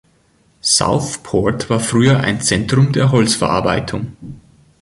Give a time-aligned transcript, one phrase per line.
[0.61, 4.17] Southport war früher ein Zentrum der Holzverarbeitung.